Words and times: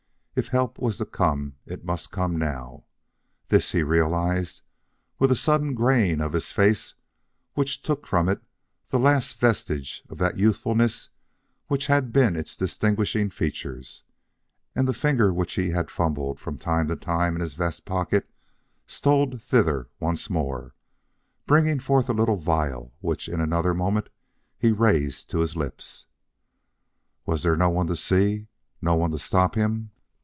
If 0.33 0.47
help 0.47 0.79
was 0.79 0.97
to 0.99 1.05
come 1.05 1.57
it 1.65 1.83
must 1.83 2.09
come 2.09 2.37
now. 2.37 2.85
This 3.49 3.73
he 3.73 3.83
realized, 3.83 4.61
with 5.19 5.29
a 5.29 5.35
sudden 5.35 5.73
graying 5.75 6.21
of 6.21 6.31
his 6.31 6.53
face 6.53 6.93
which 7.53 7.83
took 7.83 8.07
from 8.07 8.29
it 8.29 8.41
the 8.87 8.97
last 8.97 9.35
vestige 9.37 10.01
of 10.09 10.19
that 10.19 10.39
youthfulness 10.39 11.09
which 11.67 11.87
had 11.87 12.13
been 12.13 12.37
its 12.37 12.55
distinguishing 12.55 13.29
feature; 13.29 13.83
and 14.73 14.87
the 14.87 14.93
finger 14.93 15.33
which 15.33 15.55
had 15.55 15.91
fumbled 15.91 16.39
from 16.39 16.57
time 16.57 16.87
to 16.87 16.95
time 16.95 17.35
in 17.35 17.41
his 17.41 17.55
vest 17.55 17.83
pocket 17.83 18.29
stole 18.87 19.37
thither 19.37 19.89
once 19.99 20.29
more, 20.29 20.73
bringing 21.45 21.77
forth 21.77 22.07
a 22.07 22.13
little 22.13 22.37
vial 22.37 22.93
which 23.01 23.27
in 23.27 23.41
another 23.41 23.73
moment 23.73 24.07
he 24.57 24.71
raised 24.71 25.29
to 25.29 25.39
his 25.39 25.57
lips. 25.57 26.05
Was 27.25 27.43
there 27.43 27.57
no 27.57 27.69
one 27.69 27.87
to 27.87 27.97
see? 27.97 28.47
No 28.81 28.95
one 28.95 29.11
to 29.11 29.19
stop 29.19 29.55
him? 29.55 29.89